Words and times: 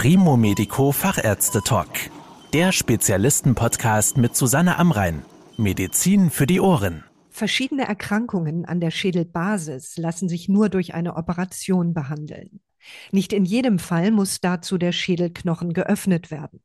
Primo 0.00 0.36
Medico 0.36 0.92
Fachärzte 0.92 1.60
Talk. 1.60 1.88
Der 2.52 2.70
Spezialisten-Podcast 2.70 4.16
mit 4.16 4.36
Susanne 4.36 4.78
Amrein. 4.78 5.24
Medizin 5.56 6.30
für 6.30 6.46
die 6.46 6.60
Ohren. 6.60 7.02
Verschiedene 7.30 7.82
Erkrankungen 7.82 8.64
an 8.64 8.78
der 8.78 8.92
Schädelbasis 8.92 9.96
lassen 9.96 10.28
sich 10.28 10.48
nur 10.48 10.68
durch 10.68 10.94
eine 10.94 11.16
Operation 11.16 11.94
behandeln. 11.94 12.60
Nicht 13.10 13.32
in 13.32 13.44
jedem 13.44 13.80
Fall 13.80 14.12
muss 14.12 14.40
dazu 14.40 14.78
der 14.78 14.92
Schädelknochen 14.92 15.72
geöffnet 15.72 16.30
werden. 16.30 16.60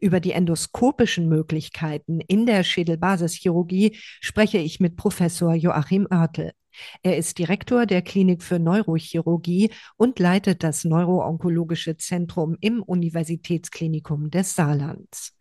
Über 0.00 0.18
die 0.18 0.32
endoskopischen 0.32 1.28
Möglichkeiten 1.28 2.18
in 2.18 2.46
der 2.46 2.64
Schädelbasischirurgie 2.64 3.96
spreche 4.20 4.58
ich 4.58 4.80
mit 4.80 4.96
Professor 4.96 5.54
Joachim 5.54 6.08
Oertel. 6.10 6.50
Er 7.02 7.16
ist 7.16 7.38
Direktor 7.38 7.86
der 7.86 8.02
Klinik 8.02 8.42
für 8.42 8.58
Neurochirurgie 8.58 9.70
und 9.96 10.18
leitet 10.18 10.62
das 10.62 10.84
Neuroonkologische 10.84 11.96
Zentrum 11.96 12.56
im 12.60 12.82
Universitätsklinikum 12.82 14.30
des 14.30 14.54
Saarlands. 14.54 15.36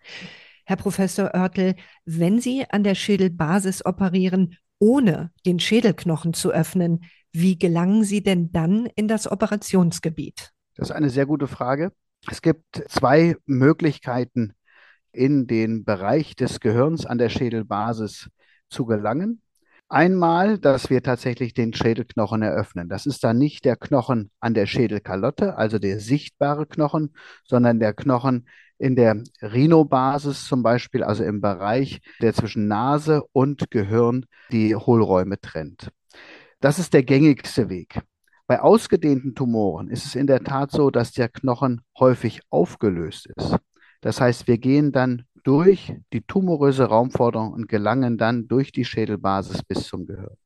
Herr 0.66 0.78
Professor 0.78 1.32
Oertel, 1.34 1.76
wenn 2.06 2.40
Sie 2.40 2.66
an 2.70 2.84
der 2.84 2.96
Schädelbasis 2.96 3.86
operieren, 3.86 4.58
ohne 4.80 5.32
den 5.46 5.60
Schädelknochen 5.60 6.34
zu 6.34 6.52
öffnen, 6.52 7.02
wie 7.34 7.58
gelangen 7.58 8.04
Sie 8.04 8.24
denn 8.24 8.52
dann 8.52 8.88
in 8.96 9.08
das 9.08 9.32
Operationsgebiet? 9.32 10.52
Das 10.76 10.90
ist 10.90 10.96
eine 10.96 11.10
sehr 11.10 11.26
gute 11.26 11.48
Frage. 11.48 11.92
Es 12.30 12.42
gibt 12.42 12.84
zwei 12.88 13.36
Möglichkeiten, 13.46 14.54
in 15.12 15.48
den 15.48 15.84
Bereich 15.84 16.36
des 16.36 16.60
Gehirns 16.60 17.06
an 17.06 17.18
der 17.18 17.30
Schädelbasis 17.30 18.30
zu 18.70 18.86
gelangen. 18.86 19.42
Einmal, 19.92 20.58
dass 20.58 20.90
wir 20.90 21.04
tatsächlich 21.04 21.54
den 21.54 21.74
Schädelknochen 21.74 22.42
eröffnen. 22.44 22.88
Das 22.88 23.06
ist 23.06 23.26
dann 23.26 23.38
nicht 23.38 23.66
der 23.66 23.76
Knochen 23.76 24.32
an 24.40 24.54
der 24.54 24.66
Schädelkalotte, 24.66 25.58
also 25.58 25.80
der 25.80 26.00
sichtbare 26.00 26.66
Knochen, 26.66 27.14
sondern 27.46 27.78
der 27.78 27.94
Knochen 27.94 28.48
in 28.78 28.96
der 28.96 29.22
Rhinobasis 29.42 30.46
zum 30.46 30.64
Beispiel, 30.64 31.04
also 31.04 31.26
im 31.26 31.42
Bereich, 31.42 32.00
der 32.22 32.34
zwischen 32.34 32.70
Nase 32.70 33.24
und 33.34 33.70
Gehirn 33.70 34.28
die 34.50 34.78
Hohlräume 34.78 35.42
trennt. 35.42 35.92
Das 36.62 36.80
ist 36.80 36.94
der 36.94 37.04
gängigste 37.04 37.68
Weg. 37.68 38.00
Bei 38.48 38.62
ausgedehnten 38.62 39.36
Tumoren 39.36 39.90
ist 39.90 40.06
es 40.06 40.16
in 40.16 40.26
der 40.26 40.42
Tat 40.42 40.72
so, 40.72 40.90
dass 40.90 41.12
der 41.12 41.28
Knochen 41.28 41.82
häufig 42.00 42.40
aufgelöst 42.50 43.28
ist. 43.36 43.58
Das 44.00 44.22
heißt, 44.22 44.48
wir 44.48 44.58
gehen 44.58 44.94
dann 44.94 45.26
durch 45.44 45.94
die 46.14 46.22
tumoröse 46.22 46.86
Raumforderung 46.86 47.54
und 47.54 47.68
gelangen 47.68 48.18
dann 48.18 48.48
durch 48.48 48.72
die 48.72 48.86
Schädelbasis 48.86 49.64
bis 49.64 49.88
zum 49.88 50.06
Gehirn. 50.06 50.38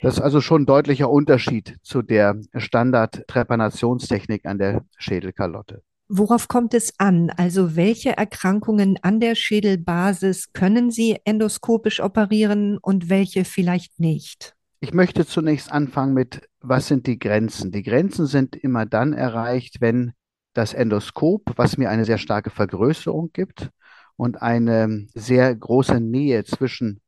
Das 0.00 0.14
ist 0.14 0.20
also 0.20 0.40
schon 0.40 0.62
ein 0.62 0.66
deutlicher 0.66 1.08
Unterschied 1.08 1.78
zu 1.82 2.02
der 2.02 2.40
Standard-Trepanationstechnik 2.54 4.44
an 4.44 4.58
der 4.58 4.84
Schädelkalotte. 4.98 5.82
Worauf 6.08 6.48
kommt 6.48 6.74
es 6.74 6.92
an? 6.98 7.30
Also 7.30 7.76
welche 7.76 8.16
Erkrankungen 8.16 8.98
an 9.00 9.20
der 9.20 9.34
Schädelbasis 9.34 10.52
können 10.52 10.90
Sie 10.90 11.16
endoskopisch 11.24 12.00
operieren 12.00 12.78
und 12.78 13.08
welche 13.08 13.46
vielleicht 13.46 13.98
nicht? 13.98 14.54
Ich 14.80 14.92
möchte 14.92 15.24
zunächst 15.24 15.72
anfangen 15.72 16.12
mit, 16.12 16.46
was 16.60 16.88
sind 16.88 17.06
die 17.06 17.18
Grenzen? 17.18 17.72
Die 17.72 17.82
Grenzen 17.82 18.26
sind 18.26 18.54
immer 18.54 18.84
dann 18.84 19.14
erreicht, 19.14 19.80
wenn 19.80 20.12
das 20.52 20.74
Endoskop, 20.74 21.54
was 21.56 21.78
mir 21.78 21.88
eine 21.88 22.04
sehr 22.04 22.18
starke 22.18 22.50
Vergrößerung 22.50 23.30
gibt, 23.32 23.70
und 24.16 24.42
eine 24.42 25.06
sehr 25.14 25.54
große 25.54 26.00
Nähe 26.00 26.44
zwischen 26.44 27.00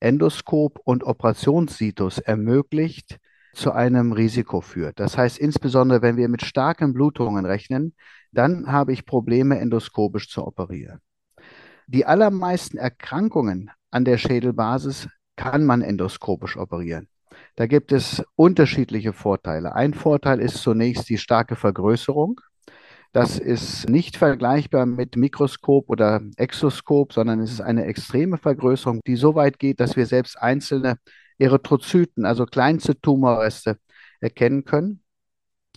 Endoskop 0.00 0.80
und 0.84 1.04
Operationssitus 1.04 2.18
ermöglicht, 2.18 3.18
zu 3.54 3.72
einem 3.72 4.12
Risiko 4.12 4.60
führt. 4.60 5.00
Das 5.00 5.16
heißt, 5.16 5.38
insbesondere 5.38 6.02
wenn 6.02 6.16
wir 6.16 6.28
mit 6.28 6.44
starken 6.44 6.92
Blutungen 6.92 7.46
rechnen, 7.46 7.94
dann 8.32 8.70
habe 8.70 8.92
ich 8.92 9.06
Probleme, 9.06 9.58
endoskopisch 9.58 10.28
zu 10.28 10.44
operieren. 10.44 11.00
Die 11.86 12.04
allermeisten 12.04 12.76
Erkrankungen 12.76 13.70
an 13.90 14.04
der 14.04 14.18
Schädelbasis 14.18 15.08
kann 15.36 15.64
man 15.64 15.82
endoskopisch 15.82 16.56
operieren. 16.56 17.08
Da 17.56 17.66
gibt 17.66 17.92
es 17.92 18.24
unterschiedliche 18.36 19.12
Vorteile. 19.12 19.74
Ein 19.74 19.94
Vorteil 19.94 20.40
ist 20.40 20.58
zunächst 20.58 21.08
die 21.08 21.18
starke 21.18 21.56
Vergrößerung. 21.56 22.40
Das 23.14 23.38
ist 23.38 23.88
nicht 23.88 24.16
vergleichbar 24.16 24.86
mit 24.86 25.14
Mikroskop 25.14 25.88
oder 25.88 26.20
Exoskop, 26.36 27.12
sondern 27.12 27.38
es 27.38 27.52
ist 27.52 27.60
eine 27.60 27.84
extreme 27.84 28.38
Vergrößerung, 28.38 29.00
die 29.06 29.14
so 29.14 29.36
weit 29.36 29.60
geht, 29.60 29.78
dass 29.78 29.94
wir 29.94 30.06
selbst 30.06 30.36
einzelne 30.36 30.96
Erythrozyten, 31.38 32.24
also 32.24 32.44
kleinste 32.44 33.00
Tumorreste, 33.00 33.78
erkennen 34.20 34.64
können. 34.64 35.04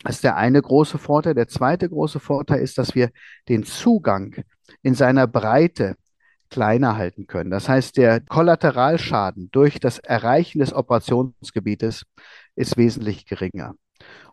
Das 0.03 0.15
ist 0.15 0.23
der 0.23 0.35
eine 0.35 0.59
große 0.59 0.97
Vorteil. 0.97 1.35
Der 1.35 1.47
zweite 1.47 1.87
große 1.87 2.19
Vorteil 2.19 2.59
ist, 2.59 2.79
dass 2.79 2.95
wir 2.95 3.11
den 3.49 3.63
Zugang 3.63 4.43
in 4.81 4.95
seiner 4.95 5.27
Breite 5.27 5.95
kleiner 6.49 6.97
halten 6.97 7.27
können. 7.27 7.51
Das 7.51 7.69
heißt, 7.69 7.97
der 7.97 8.19
Kollateralschaden 8.21 9.49
durch 9.51 9.79
das 9.79 9.99
Erreichen 9.99 10.57
des 10.57 10.73
Operationsgebietes 10.73 12.03
ist 12.55 12.77
wesentlich 12.77 13.27
geringer. 13.27 13.75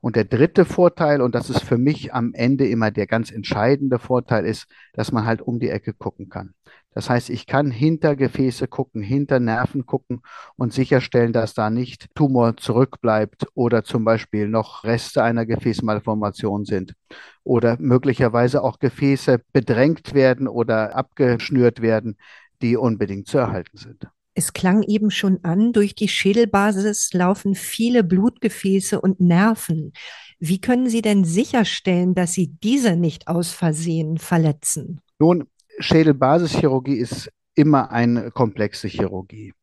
Und 0.01 0.17
der 0.17 0.25
dritte 0.25 0.65
Vorteil, 0.65 1.21
und 1.23 1.35
das 1.35 1.51
ist 1.51 1.63
für 1.63 1.79
mich 1.79 2.13
am 2.13 2.33
Ende 2.35 2.69
immer 2.69 2.91
der 2.91 3.07
ganz 3.07 3.31
entscheidende 3.31 3.99
Vorteil, 3.99 4.45
ist, 4.45 4.67
dass 4.93 5.13
man 5.13 5.25
halt 5.25 5.43
um 5.43 5.61
die 5.61 5.71
Ecke 5.71 5.95
gucken 5.95 6.29
kann. 6.29 6.55
Das 6.95 7.11
heißt, 7.11 7.29
ich 7.31 7.47
kann 7.47 7.71
hinter 7.71 8.15
Gefäße 8.15 8.69
gucken, 8.69 9.03
hinter 9.03 9.41
Nerven 9.41 9.85
gucken 9.85 10.23
und 10.57 10.73
sicherstellen, 10.73 11.33
dass 11.33 11.53
da 11.53 11.69
nicht 11.69 12.07
Tumor 12.15 12.57
zurückbleibt 12.57 13.49
oder 13.55 13.83
zum 13.83 14.05
Beispiel 14.05 14.47
noch 14.49 14.85
Reste 14.85 15.23
einer 15.23 15.45
Gefäßmalformation 15.45 16.65
sind 16.65 16.95
oder 17.43 17.77
möglicherweise 17.81 18.63
auch 18.63 18.79
Gefäße 18.79 19.41
bedrängt 19.53 20.15
werden 20.15 20.47
oder 20.47 20.95
abgeschnürt 20.95 21.83
werden, 21.83 22.17
die 22.63 22.77
unbedingt 22.77 23.27
zu 23.27 23.39
erhalten 23.39 23.77
sind. 23.77 24.09
Es 24.35 24.53
klang 24.53 24.83
eben 24.83 25.11
schon 25.11 25.39
an, 25.45 25.73
durch 25.73 25.95
die 25.95 26.09
Schädelbasis 26.09 27.13
laufen 27.13 27.55
viele 27.55 28.03
Blutgefäße 28.03 29.01
und 29.01 29.21
Nerven. 29.21 29.93
Wie 30.41 30.61
können 30.61 30.89
Sie 30.89 31.03
denn 31.03 31.25
sicherstellen, 31.25 32.15
dass 32.15 32.33
Sie 32.33 32.49
diese 32.63 32.97
nicht 32.97 33.29
aus 33.29 33.53
Versehen 33.53 34.19
verletzen? 34.19 35.01
Nun, 35.21 35.45
Schädelbasischirurgie 35.79 36.97
ist 36.97 37.31
immer 37.55 37.93
eine 37.93 38.33
komplexe 38.33 38.89
Chirurgie. 38.89 39.55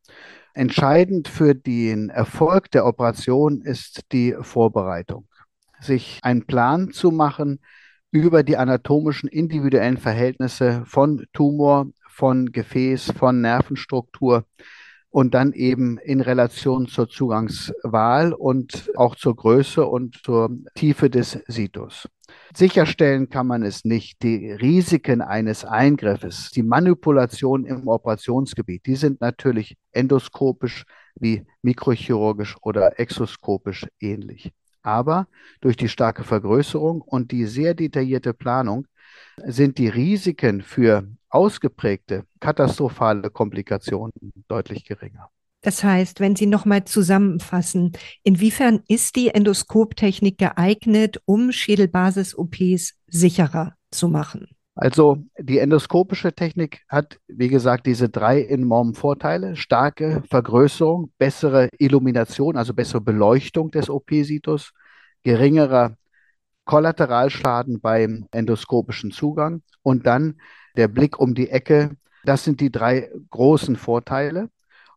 Entscheidend 0.54 1.28
für 1.28 1.54
den 1.54 2.10
Erfolg 2.10 2.72
der 2.72 2.86
Operation 2.86 3.62
ist 3.62 4.02
die 4.12 4.36
Vorbereitung. 4.40 5.28
Sich 5.82 6.20
einen 6.22 6.46
Plan 6.46 6.92
zu 6.92 7.12
machen 7.12 7.60
über 8.12 8.44
die 8.44 8.58
anatomischen 8.58 9.30
individuellen 9.30 9.98
Verhältnisse 9.98 10.84
von 10.86 11.26
Tumor, 11.34 11.88
von 12.12 12.52
Gefäß, 12.52 13.14
von 13.18 13.42
Nervenstruktur 13.42 14.46
und 15.10 15.34
dann 15.34 15.52
eben 15.54 15.98
in 15.98 16.22
Relation 16.22 16.88
zur 16.88 17.10
Zugangswahl 17.10 18.34
und 18.34 18.92
auch 18.96 19.16
zur 19.16 19.36
Größe 19.36 19.86
und 19.86 20.22
zur 20.24 20.50
Tiefe 20.74 21.10
des 21.10 21.40
Situs. 21.48 22.08
Sicherstellen 22.56 23.30
kann 23.30 23.46
man 23.46 23.64
es 23.64 23.84
nicht. 23.84 24.24
Die 24.24 24.52
Risiken 24.52 25.22
eines 25.22 25.66
Eingriffes, 25.66 26.52
die 26.52 26.64
Manipulation 26.64 27.66
im 27.66 27.88
Operationsgebiet, 27.88 28.86
die 28.86 28.96
sind 28.96 29.20
natürlich 29.20 29.76
endoskopisch 29.92 30.86
wie 31.16 31.46
mikrochirurgisch 31.62 32.56
oder 32.62 32.98
exoskopisch 33.00 33.86
ähnlich. 34.00 34.52
Aber 34.82 35.28
durch 35.60 35.76
die 35.76 35.90
starke 35.90 36.24
Vergrößerung 36.24 37.02
und 37.02 37.32
die 37.32 37.46
sehr 37.46 37.74
detaillierte 37.74 38.34
Planung 38.34 38.88
sind 39.38 39.78
die 39.78 39.88
Risiken 39.88 40.62
für 40.62 41.08
ausgeprägte 41.30 42.26
katastrophale 42.40 43.30
Komplikationen 43.30 44.14
deutlich 44.48 44.86
geringer. 44.86 45.30
Das 45.62 45.84
heißt, 45.84 46.20
wenn 46.20 46.36
Sie 46.36 46.48
nochmal 46.48 46.86
zusammenfassen, 46.86 47.92
inwiefern 48.24 48.82
ist 48.88 49.16
die 49.16 49.30
Endoskoptechnik 49.30 50.40
geeignet, 50.40 51.22
um 51.26 51.52
Schädelbasis-OPs 51.52 52.96
sicherer 53.08 53.76
zu 53.92 54.08
machen? 54.08 54.48
Also 54.74 55.18
die 55.38 55.60
endoskopische 55.60 56.34
Technik 56.34 56.82
hat, 56.88 57.20
wie 57.28 57.50
gesagt, 57.50 57.86
diese 57.86 58.10
drei 58.10 58.44
enormen 58.44 58.96
Vorteile. 58.96 59.56
Starke 59.56 60.24
Vergrößerung, 60.30 61.12
bessere 61.18 61.70
Illumination, 61.78 62.58
also 62.58 62.74
bessere 62.74 63.02
Beleuchtung 63.02 63.70
des 63.70 63.90
OP-Situs, 63.90 64.72
geringerer 65.24 65.98
Kollateralschaden 66.66 67.82
beim 67.82 68.28
endoskopischen 68.32 69.12
Zugang 69.12 69.62
und 69.84 70.06
dann 70.06 70.40
der 70.78 70.88
Blick 70.88 71.20
um 71.20 71.34
die 71.34 71.50
Ecke. 71.50 71.98
Das 72.24 72.44
sind 72.44 72.62
die 72.62 72.72
drei 72.72 73.10
großen 73.30 73.76
Vorteile. 73.76 74.50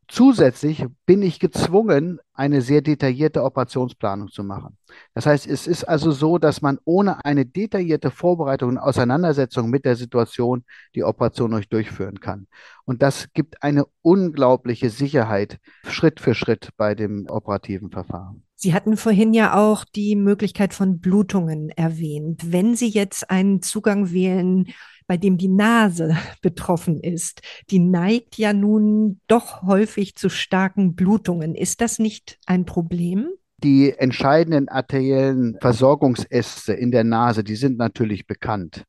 Zusätzlich 0.06 0.84
bin 1.06 1.22
ich 1.22 1.40
gezwungen, 1.40 2.20
eine 2.34 2.60
sehr 2.60 2.82
detaillierte 2.82 3.42
Operationsplanung 3.42 4.28
zu 4.28 4.44
machen. 4.44 4.76
Das 5.14 5.24
heißt, 5.24 5.46
es 5.46 5.66
ist 5.66 5.84
also 5.84 6.12
so, 6.12 6.36
dass 6.36 6.60
man 6.60 6.78
ohne 6.84 7.24
eine 7.24 7.46
detaillierte 7.46 8.10
Vorbereitung 8.10 8.70
und 8.70 8.78
Auseinandersetzung 8.78 9.70
mit 9.70 9.86
der 9.86 9.96
Situation 9.96 10.64
die 10.94 11.04
Operation 11.04 11.52
nicht 11.52 11.72
durchführen 11.72 12.20
kann. 12.20 12.46
Und 12.84 13.02
das 13.02 13.32
gibt 13.32 13.62
eine 13.62 13.86
unglaubliche 14.02 14.90
Sicherheit 14.90 15.58
Schritt 15.88 16.20
für 16.20 16.34
Schritt 16.34 16.70
bei 16.76 16.94
dem 16.94 17.26
operativen 17.28 17.90
Verfahren. 17.90 18.43
Sie 18.56 18.72
hatten 18.72 18.96
vorhin 18.96 19.34
ja 19.34 19.54
auch 19.54 19.84
die 19.84 20.16
Möglichkeit 20.16 20.74
von 20.74 21.00
Blutungen 21.00 21.70
erwähnt. 21.70 22.52
Wenn 22.52 22.74
Sie 22.74 22.88
jetzt 22.88 23.30
einen 23.30 23.62
Zugang 23.62 24.12
wählen, 24.12 24.66
bei 25.06 25.16
dem 25.16 25.36
die 25.36 25.48
Nase 25.48 26.16
betroffen 26.42 27.00
ist, 27.00 27.42
die 27.70 27.78
neigt 27.78 28.38
ja 28.38 28.52
nun 28.52 29.20
doch 29.26 29.62
häufig 29.62 30.16
zu 30.16 30.28
starken 30.28 30.94
Blutungen. 30.94 31.54
Ist 31.54 31.80
das 31.80 31.98
nicht 31.98 32.38
ein 32.46 32.64
Problem? 32.64 33.28
Die 33.58 33.92
entscheidenden 33.92 34.68
arteriellen 34.68 35.56
Versorgungsäste 35.60 36.74
in 36.74 36.90
der 36.90 37.04
Nase, 37.04 37.44
die 37.44 37.56
sind 37.56 37.78
natürlich 37.78 38.26
bekannt. 38.26 38.84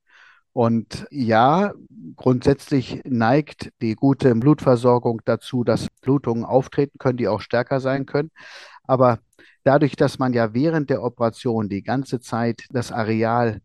Und 0.52 1.06
ja, 1.12 1.74
grundsätzlich 2.16 3.02
neigt 3.04 3.72
die 3.82 3.96
gute 3.96 4.34
Blutversorgung 4.36 5.22
dazu, 5.26 5.66
dass 5.66 5.88
Blutungen 6.02 6.46
auftreten 6.46 6.98
können, 6.98 7.18
die 7.18 7.28
auch 7.28 7.42
stärker 7.42 7.82
sein 7.82 8.06
können. 8.06 8.32
Aber 8.84 9.20
dadurch, 9.66 9.98
dass 9.98 10.20
man 10.20 10.32
ja 10.32 10.54
während 10.54 10.90
der 10.90 11.04
Operation 11.04 11.68
die 11.68 11.84
ganze 11.84 12.22
Zeit 12.22 12.64
das 12.70 12.92
Areal 12.94 13.62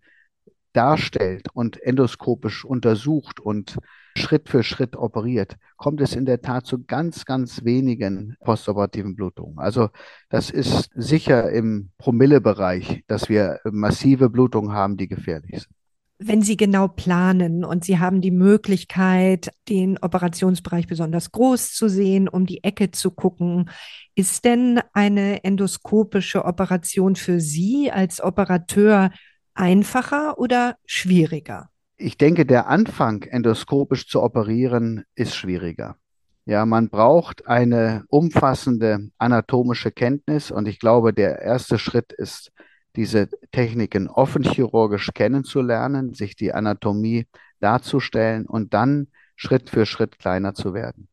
darstellt 0.73 1.49
und 1.53 1.81
endoskopisch 1.83 2.65
untersucht 2.65 3.39
und 3.41 3.77
Schritt 4.17 4.49
für 4.49 4.63
Schritt 4.63 4.97
operiert, 4.97 5.57
kommt 5.77 6.01
es 6.01 6.17
in 6.17 6.27
der 6.27 6.43
Tat 6.43 6.67
zu 6.67 6.85
ganz, 6.85 7.25
ganz 7.25 7.65
wenigen 7.65 8.37
postoperativen 8.41 9.15
Blutungen. 9.15 9.59
Also 9.59 9.91
das 10.29 10.51
ist 10.51 10.91
sicher 10.95 11.51
im 11.51 11.91
Promillebereich, 11.99 13.05
dass 13.07 13.29
wir 13.29 13.61
massive 13.65 14.31
Blutungen 14.31 14.73
haben, 14.73 14.97
die 14.97 15.09
gefährlich 15.09 15.63
sind 15.63 15.80
wenn 16.23 16.43
Sie 16.43 16.59
genau 16.59 16.87
planen 16.87 17.65
und 17.65 17.83
Sie 17.83 17.99
haben 17.99 18.21
die 18.21 18.31
Möglichkeit, 18.31 19.51
den 19.71 19.97
Operationsbereich 19.99 20.87
besonders 20.87 21.33
groß 21.33 21.73
zu 21.73 21.89
sehen, 21.89 22.29
um 22.29 22.45
die 22.45 22.63
Ecke 22.63 22.91
zu 22.91 23.11
gucken, 23.11 23.71
ist 24.15 24.45
denn 24.45 24.81
eine 24.93 25.45
endoskopische 25.45 26.45
Operation 26.45 27.17
für 27.17 27.41
Sie 27.41 27.91
als 27.91 28.23
Operateur 28.23 29.11
einfacher 29.55 30.39
oder 30.39 30.77
schwieriger? 30.85 31.71
Ich 31.97 32.19
denke, 32.19 32.45
der 32.45 32.69
Anfang, 32.69 33.23
endoskopisch 33.23 34.07
zu 34.07 34.23
operieren, 34.23 35.05
ist 35.15 35.35
schwieriger. 35.35 35.97
Ja, 36.45 36.67
man 36.67 36.91
braucht 36.91 37.47
eine 37.47 38.05
umfassende 38.09 39.11
anatomische 39.17 39.91
Kenntnis 39.91 40.51
und 40.51 40.69
ich 40.69 40.81
glaube, 40.81 41.15
der 41.15 41.41
erste 41.41 41.79
Schritt 41.79 42.13
ist 42.13 42.53
diese 42.97 43.29
Techniken 43.53 44.09
offen 44.09 44.43
chirurgisch 44.43 45.11
kennenzulernen, 45.15 46.15
sich 46.15 46.37
die 46.37 46.53
Anatomie 46.53 47.27
darzustellen 47.61 48.47
und 48.47 48.75
dann 48.75 49.09
Schritt 49.37 49.71
für 49.71 49.87
Schritt 49.87 50.19
kleiner 50.19 50.55
zu 50.55 50.75
werden. 50.75 51.09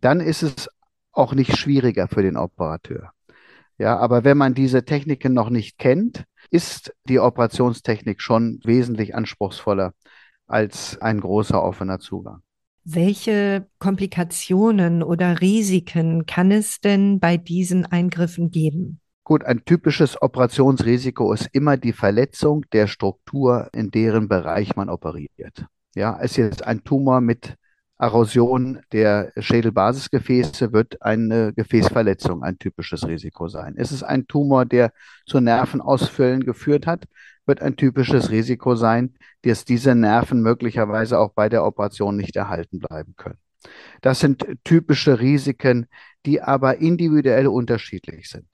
Dann 0.00 0.20
ist 0.20 0.42
es 0.42 0.68
auch 1.12 1.34
nicht 1.34 1.56
schwieriger 1.56 2.08
für 2.08 2.22
den 2.22 2.36
Operateur. 2.36 3.12
Ja, 3.78 3.96
aber 3.98 4.24
wenn 4.24 4.36
man 4.36 4.54
diese 4.54 4.84
Techniken 4.84 5.32
noch 5.32 5.50
nicht 5.50 5.78
kennt, 5.78 6.24
ist 6.50 6.92
die 7.04 7.18
Operationstechnik 7.18 8.20
schon 8.20 8.60
wesentlich 8.64 9.14
anspruchsvoller 9.14 9.94
als 10.46 11.00
ein 11.00 11.20
großer 11.20 11.62
offener 11.62 11.98
Zugang. 11.98 12.42
Welche 12.84 13.66
Komplikationen 13.78 15.02
oder 15.02 15.40
Risiken 15.40 16.26
kann 16.26 16.50
es 16.50 16.80
denn 16.80 17.20
bei 17.20 17.36
diesen 17.36 17.86
Eingriffen 17.86 18.50
geben? 18.50 18.99
Gut, 19.30 19.44
ein 19.44 19.64
typisches 19.64 20.20
Operationsrisiko 20.20 21.32
ist 21.32 21.50
immer 21.52 21.76
die 21.76 21.92
Verletzung 21.92 22.64
der 22.72 22.88
Struktur, 22.88 23.68
in 23.72 23.92
deren 23.92 24.26
Bereich 24.26 24.74
man 24.74 24.88
operiert. 24.88 25.66
Ja, 25.94 26.16
ist 26.16 26.36
jetzt 26.36 26.66
ein 26.66 26.82
Tumor 26.82 27.20
mit 27.20 27.54
Erosion 27.96 28.80
der 28.90 29.30
Schädelbasisgefäße, 29.36 30.72
wird 30.72 31.00
eine 31.02 31.52
Gefäßverletzung 31.52 32.42
ein 32.42 32.58
typisches 32.58 33.06
Risiko 33.06 33.46
sein. 33.46 33.76
Ist 33.76 33.92
es 33.92 34.02
ein 34.02 34.26
Tumor, 34.26 34.64
der 34.64 34.92
zu 35.26 35.38
Nervenausfällen 35.38 36.42
geführt 36.42 36.88
hat, 36.88 37.04
wird 37.46 37.62
ein 37.62 37.76
typisches 37.76 38.30
Risiko 38.32 38.74
sein, 38.74 39.14
dass 39.42 39.64
diese 39.64 39.94
Nerven 39.94 40.42
möglicherweise 40.42 41.20
auch 41.20 41.30
bei 41.34 41.48
der 41.48 41.64
Operation 41.64 42.16
nicht 42.16 42.34
erhalten 42.34 42.80
bleiben 42.80 43.14
können. 43.16 43.38
Das 44.00 44.18
sind 44.18 44.44
typische 44.64 45.20
Risiken, 45.20 45.86
die 46.26 46.42
aber 46.42 46.78
individuell 46.78 47.46
unterschiedlich 47.46 48.28
sind. 48.28 48.48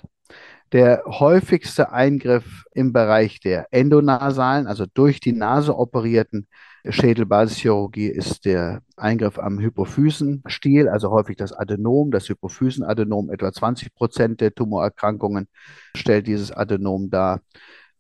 Der 0.73 1.05
häufigste 1.07 1.93
Eingriff 1.93 2.65
im 2.73 2.93
Bereich 2.93 3.41
der 3.41 3.69
endonasalen, 3.71 4.67
also 4.67 4.85
durch 4.93 5.21
die 5.21 5.33
Nase 5.33 5.77
operierten 5.77 6.49
Schädelbasischirurgie 6.89 8.09
ist 8.09 8.45
der 8.45 8.83
Eingriff 8.97 9.39
am 9.39 9.59
Hypophysenstiel, 9.59 10.89
also 10.89 11.11
häufig 11.11 11.37
das 11.37 11.53
Adenom, 11.53 12.11
das 12.11 12.29
Hypophysenadenom. 12.29 13.31
Etwa 13.31 13.53
20 13.53 13.95
Prozent 13.95 14.41
der 14.41 14.55
Tumorerkrankungen 14.55 15.49
stellt 15.97 16.27
dieses 16.27 16.53
Adenom 16.53 17.11
dar. 17.11 17.41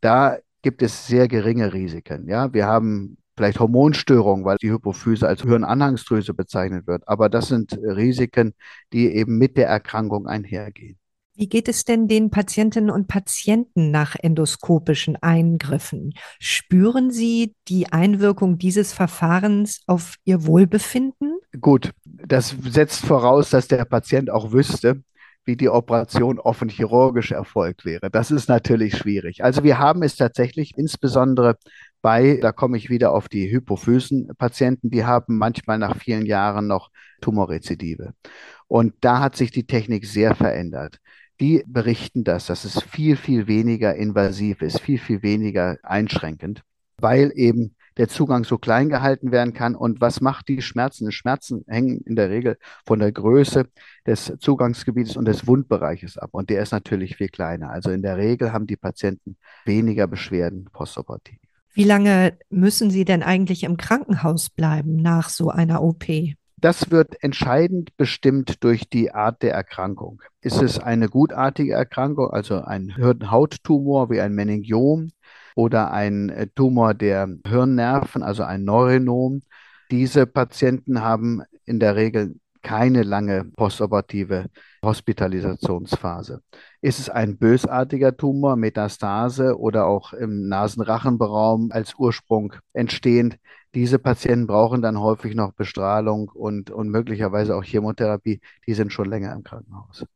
Da 0.01 0.39
gibt 0.63 0.83
es 0.83 1.07
sehr 1.07 1.29
geringe 1.29 1.73
Risiken. 1.73 2.29
Ja, 2.29 2.53
wir 2.53 2.67
haben 2.67 3.19
vielleicht 3.37 3.61
Hormonstörungen, 3.61 4.45
weil 4.45 4.57
die 4.59 4.71
Hypophyse 4.71 5.27
als 5.29 5.43
Hirnanhangsdrüse 5.43 6.35
bezeichnet 6.35 6.87
wird. 6.87 7.07
Aber 7.07 7.29
das 7.29 7.49
sind 7.49 7.79
Risiken, 7.83 8.55
die 8.93 9.15
eben 9.15 9.39
mit 9.39 9.57
der 9.57 9.69
Erkrankung 9.69 10.27
einhergehen. 10.27 10.99
Wie 11.39 11.49
geht 11.51 11.69
es 11.69 11.85
denn 11.85 12.09
den 12.09 12.31
Patientinnen 12.31 12.89
und 12.89 13.09
Patienten 13.09 13.91
nach 13.91 14.17
endoskopischen 14.19 15.17
Eingriffen? 15.17 16.15
Spüren 16.39 17.11
Sie 17.11 17.55
die 17.69 17.93
Einwirkung 17.93 18.57
dieses 18.57 18.95
Verfahrens 18.95 19.83
auf 19.87 20.15
ihr 20.25 20.47
Wohlbefinden? 20.47 21.37
Gut, 21.61 21.93
das 22.07 22.57
setzt 22.71 23.05
voraus, 23.05 23.51
dass 23.51 23.69
der 23.69 23.85
Patient 23.85 24.31
auch 24.31 24.53
wüsste, 24.53 25.03
wie 25.45 25.57
die 25.57 25.69
Operation 25.69 26.41
offen 26.41 26.71
chirurgisch 26.71 27.33
erfolgt 27.33 27.85
wäre. 27.85 28.11
Das 28.11 28.31
ist 28.31 28.49
natürlich 28.49 28.97
schwierig. 28.97 29.45
Also 29.45 29.63
wir 29.63 29.79
haben 29.79 30.03
es 30.03 30.17
tatsächlich 30.17 30.73
insbesondere 30.79 31.57
bei, 32.01 32.39
da 32.41 32.53
komme 32.53 32.79
ich 32.79 32.89
wieder 32.89 33.13
auf 33.13 33.29
die 33.29 33.51
Hypophysen-Patienten, 33.51 34.89
die 34.89 35.05
haben 35.05 35.37
manchmal 35.37 35.79
nach 35.79 35.99
vielen 35.99 36.25
Jahren 36.25 36.67
noch 36.67 36.91
Tumorrezidive. 37.21 38.15
Und 38.69 38.95
da 39.03 39.21
hat 39.21 39.37
sich 39.37 39.51
die 39.51 39.67
Technik 39.67 40.07
sehr 40.07 40.35
verändert 40.35 40.99
die 41.41 41.65
berichten 41.67 42.25
das, 42.25 42.47
dass 42.47 42.65
es 42.65 42.83
viel, 42.83 43.17
viel 43.17 43.47
weniger 43.47 43.95
invasiv 43.95 44.63
ist, 44.63 44.81
viel, 44.81 44.99
viel 44.99 45.23
weniger 45.23 45.79
einschränkend, 45.83 46.63
weil 46.99 47.33
eben 47.35 47.75
der 47.97 48.09
Zugang 48.09 48.45
so 48.45 48.59
klein 48.59 48.89
gehalten 48.89 49.33
werden 49.33 49.55
kann. 49.55 49.75
Und 49.75 50.01
was 50.01 50.21
macht 50.21 50.49
die 50.49 50.61
Schmerzen? 50.63 51.07
Die 51.07 51.13
Schmerzen 51.13 51.65
hängen 51.67 52.01
in 52.03 52.17
der 52.17 52.31
Regel 52.31 52.59
von 52.85 52.99
der 52.99 53.13
Größe 53.13 53.67
des 54.07 54.33
Zugangsgebietes 54.39 55.17
und 55.17 55.27
des 55.27 55.47
Wundbereiches 55.47 56.19
ab. 56.19 56.31
Und 56.33 56.51
der 56.51 56.63
ist 56.63 56.73
natürlich 56.73 57.17
viel 57.17 57.29
kleiner. 57.29 57.71
Also 57.71 57.91
in 57.91 58.03
der 58.03 58.17
Regel 58.17 58.53
haben 58.53 58.67
die 58.67 58.77
Patienten 58.77 59.37
weniger 59.65 60.07
Beschwerden 60.07 60.67
postoperativ. 60.73 61.39
Wie 61.73 61.85
lange 61.85 62.39
müssen 62.49 62.91
Sie 62.91 63.05
denn 63.05 63.23
eigentlich 63.23 63.65
im 63.65 63.77
Krankenhaus 63.77 64.49
bleiben 64.49 64.97
nach 64.97 65.29
so 65.29 65.51
einer 65.51 65.83
OP? 65.83 66.05
Das 66.59 66.91
wird 66.91 67.23
entscheidend 67.23 67.97
bestimmt 67.99 68.65
durch 68.65 68.89
die 68.89 69.13
Art 69.13 69.43
der 69.43 69.53
Erkrankung. 69.53 70.23
Ist 70.41 70.63
es 70.63 70.79
eine 70.79 71.09
gutartige 71.09 71.75
Erkrankung, 71.75 72.31
also 72.31 72.63
ein 72.63 72.95
Hirnhauttumor 72.95 74.09
wie 74.09 74.21
ein 74.21 74.35
Meningiom 74.35 75.11
oder 75.55 75.91
ein 75.93 76.31
äh, 76.31 76.47
Tumor 76.55 76.95
der 76.95 77.29
Hirnnerven, 77.47 78.23
also 78.23 78.43
ein 78.43 78.65
Neuronom? 78.65 79.43
Diese 79.91 80.27
Patienten 80.27 81.03
haben 81.03 81.43
in 81.67 81.79
der 81.79 81.95
Regel 81.95 82.37
keine 82.63 83.03
lange 83.03 83.45
postoperative 83.45 84.47
Hospitalisationsphase. 84.83 86.41
Ist 86.81 86.99
es 86.99 87.11
ein 87.11 87.37
bösartiger 87.39 88.17
Tumor, 88.17 88.57
Metastase 88.57 89.59
oder 89.59 89.87
auch 89.87 90.13
im 90.13 90.49
Nasenrachenraum 90.49 91.71
als 91.71 91.95
Ursprung 91.97 92.55
entstehend, 92.73 93.37
diese 93.77 93.99
Patienten 93.99 94.47
brauchen 94.47 94.81
dann 94.81 94.99
häufig 94.99 95.35
noch 95.35 95.53
Bestrahlung 95.53 96.31
und, 96.31 96.71
und 96.71 96.89
möglicherweise 96.89 97.55
auch 97.55 97.63
Chemotherapie. 97.63 98.41
Die 98.67 98.73
sind 98.73 98.91
schon 98.91 99.11
länger 99.11 99.35
im 99.35 99.45
Krankenhaus. 99.45 100.07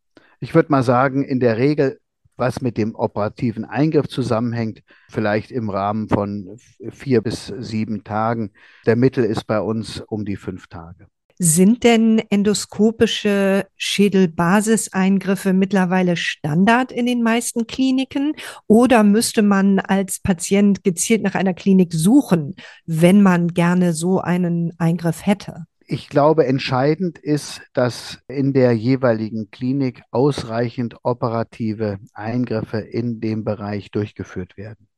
Ich 0.41 0.55
würde 0.55 0.73
mal 0.73 0.83
sagen, 0.83 1.23
in 1.23 1.41
der 1.41 1.59
Regel, 1.59 2.01
was 2.37 2.63
mit 2.63 2.79
dem 2.79 2.95
operativen 2.95 3.67
Eingriff 3.67 4.09
zusammenhängt, 4.09 4.83
vielleicht 5.11 5.51
im 5.51 5.69
Rahmen 5.69 6.09
von 6.09 6.57
vier 6.89 7.21
bis 7.21 7.53
sieben 7.59 8.03
Tagen. 8.03 8.51
Der 8.87 8.97
Mittel 8.97 9.25
ist 9.25 9.47
bei 9.47 9.61
uns 9.61 10.01
um 10.01 10.25
die 10.25 10.37
fünf 10.37 10.67
Tage. 10.69 11.09
Sind 11.43 11.85
denn 11.85 12.19
endoskopische 12.29 13.65
Schädelbasiseingriffe 13.79 15.55
mittlerweile 15.55 16.17
Standard 16.17 16.93
in 16.93 17.07
den 17.07 17.23
meisten 17.23 17.67
Kliniken 17.67 18.35
oder 18.67 19.05
müsste 19.05 19.41
man 19.41 19.79
als 19.79 20.21
Patient 20.21 20.85
gezielt 20.85 21.23
nach 21.23 21.35
einer 21.35 21.55
Klinik 21.55 21.95
suchen, 21.95 22.57
wenn 22.85 23.23
man 23.23 23.49
gerne 23.49 23.95
so 23.95 24.21
einen 24.21 24.75
Eingriff 24.77 25.25
hätte? 25.25 25.65
Ich 25.87 26.11
glaube, 26.11 26.45
entscheidend 26.45 27.19
ist, 27.19 27.63
dass 27.73 28.19
in 28.29 28.53
der 28.53 28.73
jeweiligen 28.73 29.51
Klinik 29.51 30.03
ausreichend 30.11 30.97
operative 31.05 32.01
Eingriffe 32.13 32.81
in 32.81 33.23
dem 33.23 33.45
Bereich 33.45 33.91
durchgeführt 33.91 34.59
werden. 34.59 34.89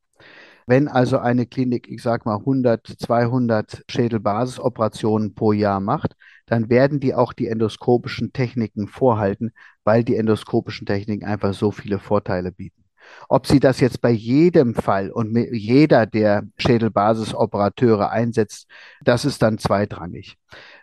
Wenn 0.66 0.88
also 0.88 1.18
eine 1.18 1.46
Klinik, 1.46 1.88
ich 1.88 2.02
sage 2.02 2.22
mal 2.24 2.38
100, 2.38 2.86
200 2.98 3.82
Schädelbasisoperationen 3.88 5.34
pro 5.34 5.52
Jahr 5.52 5.80
macht, 5.80 6.14
dann 6.46 6.70
werden 6.70 7.00
die 7.00 7.14
auch 7.14 7.32
die 7.32 7.48
endoskopischen 7.48 8.32
Techniken 8.32 8.88
vorhalten, 8.88 9.52
weil 9.84 10.04
die 10.04 10.16
endoskopischen 10.16 10.86
Techniken 10.86 11.24
einfach 11.24 11.54
so 11.54 11.70
viele 11.70 11.98
Vorteile 11.98 12.52
bieten. 12.52 12.82
Ob 13.28 13.46
sie 13.46 13.60
das 13.60 13.80
jetzt 13.80 14.00
bei 14.00 14.10
jedem 14.10 14.74
Fall 14.74 15.10
und 15.10 15.36
jeder 15.52 16.06
der 16.06 16.44
Schädelbasisoperateure 16.56 18.10
einsetzt, 18.10 18.68
das 19.02 19.24
ist 19.24 19.42
dann 19.42 19.58
zweitrangig. 19.58 20.36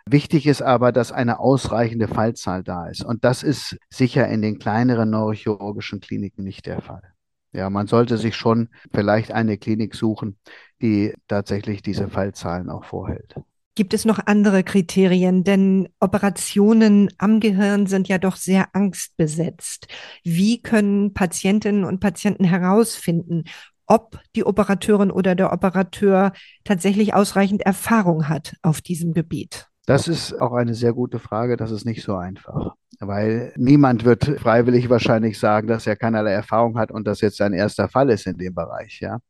Wichtig 0.06 0.46
ist 0.46 0.62
aber, 0.62 0.92
dass 0.92 1.12
eine 1.12 1.38
ausreichende 1.38 2.08
Fallzahl 2.08 2.62
da 2.62 2.88
ist. 2.88 3.04
Und 3.04 3.24
das 3.24 3.42
ist 3.42 3.78
sicher 3.88 4.28
in 4.28 4.42
den 4.42 4.58
kleineren 4.58 5.10
neurochirurgischen 5.10 6.00
Kliniken 6.00 6.44
nicht 6.44 6.66
der 6.66 6.82
Fall. 6.82 7.02
Ja, 7.52 7.68
man 7.68 7.88
sollte 7.88 8.16
sich 8.16 8.36
schon 8.36 8.68
vielleicht 8.92 9.32
eine 9.32 9.58
Klinik 9.58 9.94
suchen, 9.94 10.38
die 10.82 11.14
tatsächlich 11.26 11.82
diese 11.82 12.08
Fallzahlen 12.08 12.70
auch 12.70 12.84
vorhält. 12.84 13.34
Gibt 13.80 13.94
es 13.94 14.04
noch 14.04 14.18
andere 14.26 14.62
Kriterien? 14.62 15.42
Denn 15.42 15.88
Operationen 16.00 17.08
am 17.16 17.40
Gehirn 17.40 17.86
sind 17.86 18.08
ja 18.08 18.18
doch 18.18 18.36
sehr 18.36 18.66
angstbesetzt. 18.74 19.88
Wie 20.22 20.60
können 20.60 21.14
Patientinnen 21.14 21.84
und 21.84 21.98
Patienten 21.98 22.44
herausfinden, 22.44 23.44
ob 23.86 24.20
die 24.36 24.44
Operateurin 24.44 25.10
oder 25.10 25.34
der 25.34 25.50
Operateur 25.50 26.34
tatsächlich 26.62 27.14
ausreichend 27.14 27.62
Erfahrung 27.62 28.28
hat 28.28 28.54
auf 28.60 28.82
diesem 28.82 29.14
Gebiet? 29.14 29.68
Das 29.86 30.08
ist 30.08 30.38
auch 30.38 30.52
eine 30.52 30.74
sehr 30.74 30.92
gute 30.92 31.18
Frage. 31.18 31.56
Das 31.56 31.70
ist 31.70 31.86
nicht 31.86 32.02
so 32.02 32.16
einfach, 32.16 32.74
weil 33.00 33.52
niemand 33.56 34.04
wird 34.04 34.24
freiwillig 34.24 34.90
wahrscheinlich 34.90 35.38
sagen, 35.38 35.66
dass 35.66 35.86
er 35.86 35.96
keinerlei 35.96 36.32
Erfahrung 36.32 36.78
hat 36.78 36.92
und 36.92 37.06
das 37.06 37.22
jetzt 37.22 37.38
sein 37.38 37.54
erster 37.54 37.88
Fall 37.88 38.10
ist 38.10 38.26
in 38.26 38.36
dem 38.36 38.54
Bereich. 38.54 39.00
Ja, 39.00 39.20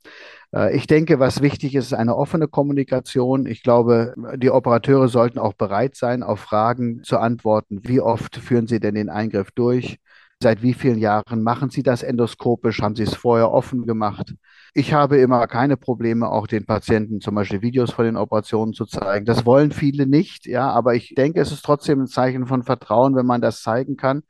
äh, 0.55 0.77
ich 0.77 0.87
denke, 0.87 1.21
was 1.21 1.41
wichtig 1.41 1.75
ist, 1.75 1.87
ist 1.87 1.95
eine 1.95 2.17
offene 2.17 2.49
Kommunikation. 2.49 3.47
Ich 3.47 3.63
glaube, 3.63 4.15
die 4.37 4.51
Operateure 4.51 5.09
sollten 5.09 5.39
auch 5.39 5.55
bereit 5.55 5.97
sein, 5.97 6.23
auf 6.23 6.41
Fragen 6.41 7.03
zu 7.05 7.19
antworten. 7.19 7.81
Wie 7.85 8.01
oft 8.01 8.37
führen 8.37 8.67
sie 8.67 8.81
denn 8.81 8.97
den 8.97 9.09
Eingriff 9.09 9.51
durch? 9.53 9.99
Seit 10.43 10.63
wie 10.63 10.73
vielen 10.73 10.99
Jahren 10.99 11.43
machen 11.43 11.69
Sie 11.69 11.83
das 11.83 12.03
endoskopisch? 12.03 12.81
Haben 12.81 12.97
Sie 12.97 13.03
es 13.03 13.15
vorher 13.15 13.51
offen 13.51 13.87
gemacht? 13.87 14.35
Ich 14.73 14.95
habe 14.95 15.19
immer 15.19 15.47
keine 15.47 15.77
Probleme, 15.77 16.31
auch 16.31 16.47
den 16.47 16.65
Patienten 16.65 17.21
zum 17.21 17.35
Beispiel 17.35 17.61
Videos 17.61 17.91
von 17.91 18.07
den 18.07 18.17
Operationen 18.17 18.73
zu 18.73 18.87
zeigen. 18.87 19.27
Das 19.27 19.45
wollen 19.45 19.71
viele 19.71 20.07
nicht, 20.07 20.47
ja, 20.47 20.71
aber 20.71 20.95
ich 20.95 21.15
denke, 21.15 21.43
es 21.43 21.53
ist 21.53 21.63
trotzdem 21.63 22.01
ein 22.01 22.07
Zeichen 22.07 22.47
von 22.47 22.63
Vertrauen, 22.63 23.17
wenn 23.17 23.27
man 23.27 23.43
das 23.43 23.61
zeigen 23.61 23.99
kann. 23.99 24.23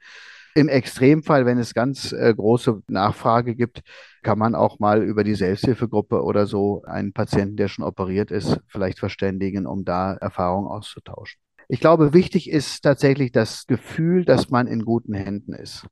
Im 0.56 0.68
Extremfall, 0.68 1.46
wenn 1.46 1.58
es 1.58 1.74
ganz 1.74 2.10
äh, 2.10 2.34
große 2.34 2.82
Nachfrage 2.88 3.54
gibt, 3.54 3.82
kann 4.24 4.36
man 4.36 4.56
auch 4.56 4.80
mal 4.80 5.04
über 5.04 5.22
die 5.22 5.36
Selbsthilfegruppe 5.36 6.24
oder 6.24 6.48
so 6.48 6.82
einen 6.86 7.12
Patienten, 7.12 7.54
der 7.54 7.68
schon 7.68 7.84
operiert 7.84 8.32
ist, 8.32 8.58
vielleicht 8.66 8.98
verständigen, 8.98 9.64
um 9.64 9.84
da 9.84 10.14
Erfahrungen 10.14 10.66
auszutauschen. 10.66 11.40
Ich 11.68 11.78
glaube, 11.78 12.12
wichtig 12.12 12.50
ist 12.50 12.80
tatsächlich 12.80 13.30
das 13.30 13.68
Gefühl, 13.68 14.24
dass 14.24 14.50
man 14.50 14.66
in 14.66 14.84
guten 14.84 15.14
Händen 15.14 15.52
ist 15.52 15.86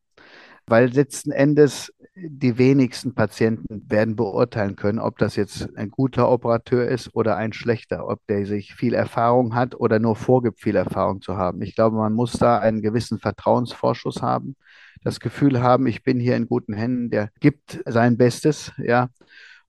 weil 0.68 0.88
letzten 0.88 1.30
Endes 1.30 1.92
die 2.20 2.58
wenigsten 2.58 3.14
Patienten 3.14 3.84
werden 3.88 4.16
beurteilen 4.16 4.76
können, 4.76 4.98
ob 4.98 5.18
das 5.18 5.37
jetzt 5.37 5.76
ein 5.76 5.90
guter 5.90 6.30
Operateur 6.30 6.88
ist 6.88 7.14
oder 7.14 7.37
ein 7.37 7.52
schlechter, 7.52 8.08
ob 8.08 8.26
der 8.26 8.44
sich 8.46 8.75
viel 8.75 8.94
Erfahrung 8.94 9.54
hat 9.54 9.75
oder 9.78 9.98
nur 9.98 10.16
vorgibt, 10.16 10.60
viel 10.60 10.76
Erfahrung 10.76 11.22
zu 11.22 11.37
haben. 11.37 11.62
Ich 11.62 11.75
glaube, 11.75 11.96
man 11.96 12.12
muss 12.12 12.32
da 12.32 12.58
einen 12.58 12.82
gewissen 12.82 13.18
Vertrauensvorschuss 13.18 14.20
haben, 14.22 14.56
das 15.02 15.20
Gefühl 15.20 15.62
haben, 15.62 15.87
ich 15.87 16.02
bin 16.02 16.18
hier 16.18 16.37
in 16.37 16.48
guten 16.48 16.72
Händen, 16.72 17.10
der 17.10 17.30
gibt 17.40 17.80
sein 17.87 18.16
Bestes, 18.16 18.72
ja, 18.78 19.10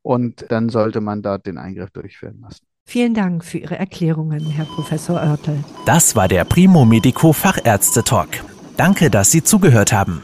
und 0.01 0.45
dann 0.49 0.69
sollte 0.69 1.01
man 1.01 1.21
dort 1.21 1.45
den 1.45 1.57
Eingriff 1.57 1.91
durchführen 1.91 2.39
lassen. 2.41 2.65
Vielen 2.85 3.13
Dank 3.13 3.45
für 3.45 3.59
Ihre 3.59 3.77
Erklärungen, 3.77 4.43
Herr 4.49 4.65
Professor 4.65 5.17
Oertel. 5.17 5.63
Das 5.85 6.15
war 6.15 6.27
der 6.27 6.43
Primo 6.45 6.85
Medico 6.85 7.33
Fachärzte 7.33 8.03
Talk. 8.03 8.29
Danke, 8.77 9.11
dass 9.11 9.29
Sie 9.29 9.43
zugehört 9.43 9.93
haben. 9.93 10.23